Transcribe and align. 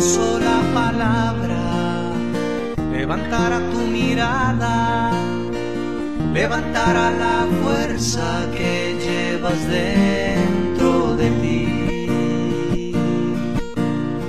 sola 0.00 0.62
palabra 0.72 1.60
levantará 2.90 3.58
tu 3.70 3.80
mirada, 3.80 5.12
levantará 6.32 7.10
la 7.10 7.46
fuerza 7.62 8.48
que 8.56 8.96
llevas 9.04 9.60
dentro 9.68 11.16
de 11.16 11.30
ti. 11.42 11.66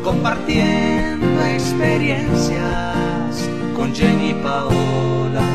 Compartiendo 0.04 1.42
experiencias 1.46 3.50
con 3.76 3.94
Jenny 3.94 4.34
Paola. 4.44 5.48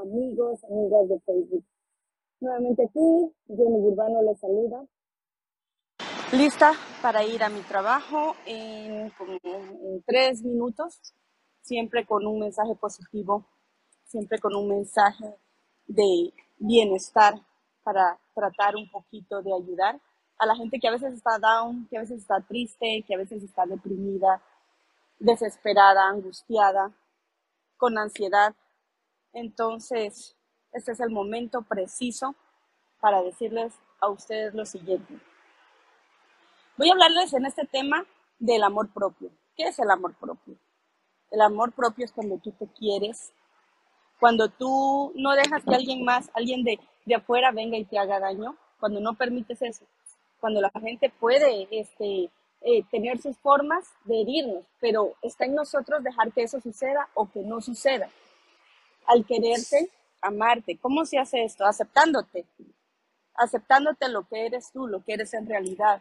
amigos, 0.00 0.62
amigas 0.64 1.08
de 1.08 1.18
Facebook 1.26 1.64
Nuevamente 2.40 2.84
aquí, 2.84 3.34
Jenny 3.48 3.80
Urbano 3.80 4.22
les 4.22 4.38
saluda. 4.38 4.86
Lista 6.32 6.72
para 7.02 7.24
ir 7.24 7.42
a 7.42 7.48
mi 7.48 7.60
trabajo 7.62 8.36
en, 8.46 9.12
tres 10.06 10.42
minutos, 10.42 11.00
siempre 11.62 12.06
con 12.06 12.26
un 12.26 12.38
mensaje 12.38 12.76
positivo, 12.76 13.44
siempre 14.04 14.38
con 14.38 14.54
un 14.54 14.68
mensaje 14.68 15.34
de 15.86 16.32
bienestar 16.58 17.34
para 17.82 18.20
tratar 18.34 18.76
un 18.76 18.88
poquito 18.88 19.42
de 19.42 19.52
ayudar 19.52 20.00
a 20.38 20.46
la 20.46 20.54
gente 20.54 20.78
que 20.78 20.86
a 20.86 20.92
veces 20.92 21.14
está 21.14 21.38
down, 21.40 21.88
que 21.88 21.96
a 21.96 22.02
veces 22.02 22.20
está 22.20 22.40
triste, 22.40 23.04
que 23.06 23.14
a 23.14 23.18
veces 23.18 23.42
está 23.42 23.66
deprimida, 23.66 24.40
desesperada, 25.18 26.08
angustiada, 26.08 26.92
con 27.76 27.98
ansiedad. 27.98 28.54
Entonces, 29.32 30.37
este 30.78 30.92
es 30.92 31.00
el 31.00 31.10
momento 31.10 31.62
preciso 31.62 32.34
para 33.00 33.22
decirles 33.22 33.74
a 34.00 34.08
ustedes 34.08 34.54
lo 34.54 34.64
siguiente. 34.64 35.14
Voy 36.76 36.88
a 36.88 36.92
hablarles 36.92 37.32
en 37.32 37.46
este 37.46 37.66
tema 37.66 38.06
del 38.38 38.62
amor 38.62 38.92
propio. 38.92 39.30
¿Qué 39.56 39.64
es 39.64 39.78
el 39.78 39.90
amor 39.90 40.14
propio? 40.14 40.56
El 41.30 41.40
amor 41.40 41.72
propio 41.72 42.04
es 42.04 42.12
cuando 42.12 42.38
tú 42.38 42.52
te 42.52 42.66
quieres, 42.68 43.32
cuando 44.18 44.48
tú 44.48 45.12
no 45.14 45.32
dejas 45.34 45.62
que 45.64 45.74
alguien 45.74 46.04
más, 46.04 46.30
alguien 46.34 46.64
de, 46.64 46.78
de 47.04 47.14
afuera 47.14 47.50
venga 47.50 47.76
y 47.76 47.84
te 47.84 47.98
haga 47.98 48.20
daño, 48.20 48.56
cuando 48.80 49.00
no 49.00 49.14
permites 49.14 49.60
eso, 49.62 49.84
cuando 50.40 50.60
la 50.60 50.70
gente 50.70 51.10
puede 51.10 51.68
este, 51.70 52.30
eh, 52.62 52.84
tener 52.90 53.20
sus 53.20 53.36
formas 53.38 53.84
de 54.04 54.22
herirnos, 54.22 54.64
pero 54.80 55.14
está 55.22 55.44
en 55.44 55.54
nosotros 55.54 56.02
dejar 56.02 56.32
que 56.32 56.42
eso 56.42 56.60
suceda 56.60 57.08
o 57.14 57.30
que 57.30 57.40
no 57.40 57.60
suceda. 57.60 58.08
Al 59.06 59.24
quererte, 59.24 59.90
amarte. 60.20 60.78
¿Cómo 60.78 61.04
se 61.04 61.18
hace 61.18 61.44
esto? 61.44 61.64
Aceptándote. 61.64 62.46
Aceptándote 63.34 64.08
lo 64.08 64.26
que 64.26 64.46
eres 64.46 64.70
tú, 64.72 64.86
lo 64.86 65.02
que 65.04 65.14
eres 65.14 65.32
en 65.34 65.46
realidad. 65.46 66.00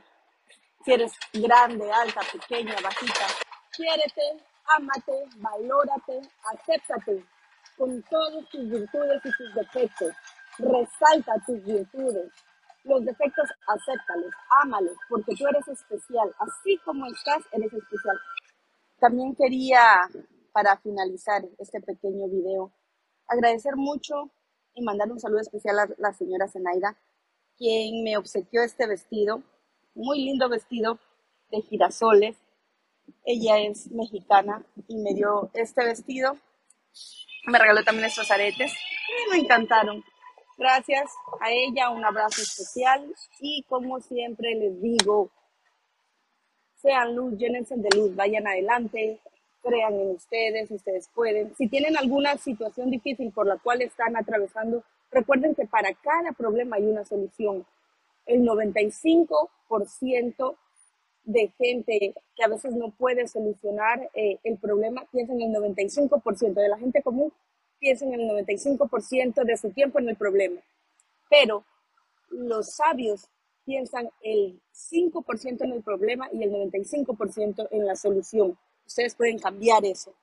Si 0.83 0.93
eres 0.93 1.13
grande, 1.33 1.91
alta, 1.91 2.21
pequeña, 2.31 2.75
bajita. 2.81 3.25
Quiérete, 3.75 4.43
ámate, 4.77 5.25
valórate, 5.37 6.21
acéptate 6.53 7.23
con 7.77 8.01
todas 8.03 8.49
tus 8.49 8.69
virtudes 8.69 9.21
y 9.23 9.31
tus 9.37 9.53
defectos. 9.53 10.13
Resalta 10.57 11.33
tus 11.45 11.63
virtudes. 11.63 12.31
Los 12.83 13.03
defectos, 13.03 13.49
acéptalos, 13.67 14.31
ámalos, 14.63 14.95
porque 15.09 15.35
tú 15.35 15.45
eres 15.47 15.67
especial. 15.67 16.33
Así 16.39 16.77
como 16.85 17.05
estás, 17.05 17.43
eres 17.51 17.71
especial. 17.73 18.17
También 18.99 19.35
quería, 19.35 20.09
para 20.53 20.77
finalizar 20.77 21.43
este 21.59 21.81
pequeño 21.81 22.27
video, 22.29 22.71
agradecer 23.27 23.75
mucho 23.75 24.29
y 24.73 24.83
mandar 24.83 25.11
un 25.11 25.19
saludo 25.19 25.41
especial 25.41 25.79
a 25.79 25.87
la 25.97 26.13
señora 26.13 26.47
Zenaida, 26.47 26.97
quien 27.57 28.03
me 28.03 28.17
obsequió 28.17 28.61
este 28.61 28.87
vestido, 28.87 29.43
muy 29.95 30.23
lindo 30.23 30.49
vestido 30.49 30.99
de 31.51 31.61
girasoles. 31.61 32.37
Ella 33.25 33.59
es 33.59 33.89
mexicana 33.91 34.65
y 34.87 34.97
me 34.97 35.13
dio 35.13 35.49
este 35.53 35.83
vestido. 35.85 36.37
Me 37.47 37.57
regaló 37.57 37.83
también 37.83 38.07
estos 38.07 38.29
aretes 38.29 38.73
me 39.31 39.37
encantaron. 39.37 40.03
Gracias 40.57 41.11
a 41.39 41.51
ella, 41.51 41.89
un 41.89 42.03
abrazo 42.03 42.41
especial 42.41 43.13
y 43.39 43.63
como 43.63 43.99
siempre 43.99 44.55
les 44.55 44.81
digo, 44.81 45.29
sean 46.81 47.15
luz, 47.15 47.37
llénense 47.37 47.75
de 47.77 47.89
luz, 47.95 48.15
vayan 48.15 48.47
adelante, 48.47 49.19
crean 49.61 49.93
en 49.93 50.11
ustedes, 50.11 50.71
ustedes 50.71 51.09
pueden. 51.13 51.53
Si 51.55 51.67
tienen 51.67 51.97
alguna 51.97 52.37
situación 52.37 52.89
difícil 52.91 53.31
por 53.31 53.47
la 53.47 53.57
cual 53.57 53.81
están 53.81 54.15
atravesando, 54.15 54.83
recuerden 55.11 55.55
que 55.55 55.65
para 55.65 55.93
cada 55.93 56.31
problema 56.31 56.77
hay 56.77 56.85
una 56.85 57.03
solución. 57.05 57.65
El 58.25 58.43
95% 58.43 60.55
de 61.23 61.51
gente 61.57 62.13
que 62.35 62.43
a 62.43 62.47
veces 62.47 62.73
no 62.73 62.91
puede 62.91 63.27
solucionar 63.27 64.09
eh, 64.13 64.39
el 64.43 64.57
problema 64.57 65.05
piensa 65.11 65.33
en 65.33 65.41
el 65.41 65.53
95% 65.53 66.53
de 66.53 66.69
la 66.69 66.77
gente 66.77 67.01
común 67.01 67.33
piensa 67.79 68.05
en 68.05 68.13
el 68.13 68.29
95% 68.29 69.43
de 69.43 69.57
su 69.57 69.71
tiempo 69.71 69.99
en 69.99 70.09
el 70.09 70.15
problema. 70.15 70.61
Pero 71.29 71.63
los 72.29 72.75
sabios 72.75 73.27
piensan 73.65 74.09
el 74.21 74.61
5% 74.73 75.63
en 75.63 75.73
el 75.73 75.83
problema 75.83 76.29
y 76.31 76.43
el 76.43 76.51
95% 76.51 77.67
en 77.71 77.85
la 77.85 77.95
solución. 77.95 78.57
Ustedes 78.87 79.15
pueden 79.15 79.37
cambiar 79.37 79.85
eso. 79.85 80.13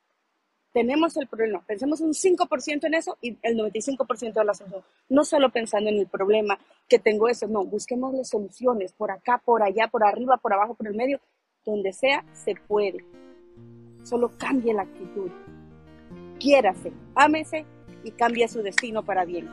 Tenemos 0.73 1.17
el 1.17 1.29
problema, 1.29 1.63
pensemos 1.65 2.01
un 2.01 2.15
5% 2.15 2.87
en 2.87 2.95
eso 2.95 3.17
y 3.21 3.39
el 3.43 3.57
95% 3.57 4.33
de 4.33 4.45
la 4.45 4.55
solución. 4.55 4.83
No 5.09 5.25
solo 5.25 5.51
pensando 5.51 5.89
en 5.89 5.99
el 5.99 6.09
problema, 6.09 6.59
que 6.89 6.99
tengo 6.99 7.29
eso, 7.29 7.47
no, 7.47 7.65
busquemos 7.65 8.13
las 8.13 8.31
soluciones 8.31 8.93
por 8.93 9.13
acá, 9.13 9.41
por 9.45 9.63
allá, 9.63 9.87
por 9.87 10.03
arriba, 10.03 10.37
por 10.39 10.53
abajo, 10.53 10.75
por 10.75 10.89
el 10.89 10.95
medio, 10.95 11.21
donde 11.65 11.93
sea, 11.93 12.25
se 12.33 12.57
puede. 12.57 13.05
Solo 14.03 14.33
cambie 14.37 14.75
la 14.75 14.83
actitud. 14.83 15.31
Quiérase, 16.41 16.93
ámese 17.15 17.65
y 18.03 18.11
cambie 18.11 18.49
su 18.49 18.63
destino 18.63 19.05
para 19.05 19.25
bien. 19.25 19.49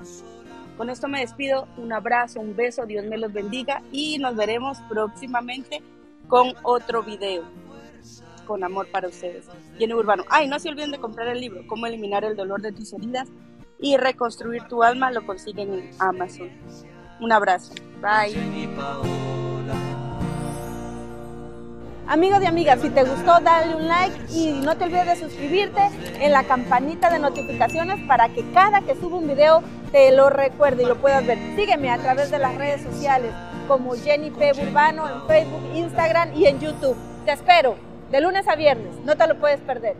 Con 0.75 0.89
esto 0.89 1.07
me 1.07 1.19
despido, 1.19 1.67
un 1.77 1.94
abrazo, 1.94 2.39
un 2.39 2.55
beso, 2.55 2.88
Dios 2.88 3.05
me 3.05 3.17
los 3.17 3.31
bendiga 3.31 3.83
y 3.91 4.17
nos 4.17 4.35
veremos 4.35 4.79
próximamente 4.89 5.83
con 6.27 6.55
otro 6.63 7.03
video 7.03 7.44
con 8.46 8.63
amor 8.63 8.88
para 8.91 9.07
ustedes. 9.07 9.47
Jenny 9.78 9.94
Urbano. 9.94 10.24
Ay, 10.29 10.47
no 10.47 10.59
se 10.59 10.69
olviden 10.69 10.91
de 10.91 11.00
comprar 11.00 11.28
el 11.28 11.40
libro, 11.40 11.62
Cómo 11.68 11.88
eliminar 11.88 12.24
el 12.24 12.35
dolor 12.35 12.62
de 12.62 12.72
tus 12.72 12.94
heridas 12.94 13.29
y 13.79 13.97
reconstruir 13.97 14.63
tu 14.63 14.84
alma. 14.84 15.12
Lo 15.12 15.25
consiguen 15.25 15.74
en 15.74 15.91
Amazon. 16.00 16.50
Un 17.19 17.31
abrazo. 17.31 17.74
Bye. 18.01 18.35
Amigos 22.12 22.44
y 22.44 22.46
amigas, 22.46 22.81
si 22.81 22.90
te 22.90 23.03
gustó, 23.03 23.40
dale 23.40 23.74
un 23.74 23.88
like 23.88 24.18
y 24.34 24.59
no 24.66 24.75
te 24.75 24.84
olvides 24.84 25.07
de 25.07 25.16
suscribirte 25.16 25.80
en 26.19 26.34
la 26.34 26.44
campanita 26.44 27.09
de 27.09 27.19
notificaciones 27.19 28.06
para 28.06 28.28
que 28.28 28.44
cada 28.51 28.81
que 28.81 28.96
suba 28.96 29.18
un 29.18 29.28
video 29.30 29.63
te 29.94 30.12
lo 30.12 30.30
recuerde 30.30 30.84
y 30.84 30.88
lo 30.88 30.97
puedas 30.97 31.25
ver. 31.25 31.38
Sígueme 31.56 31.90
a 31.90 32.00
través 32.00 32.30
de 32.30 32.40
las 32.40 32.57
redes 32.57 32.81
sociales 32.81 33.31
como 33.66 33.96
Jenny 33.96 34.30
P. 34.30 34.51
Urbano 34.62 35.07
en 35.07 35.25
Facebook, 35.25 35.62
Instagram 35.74 36.35
y 36.35 36.47
en 36.47 36.59
YouTube. 36.59 36.97
Te 37.24 37.31
espero 37.31 37.91
de 38.11 38.22
lunes 38.22 38.47
a 38.47 38.55
viernes, 38.55 38.94
no 39.05 39.16
te 39.16 39.25
lo 39.25 39.39
puedes 39.39 39.61
perder. 39.61 39.95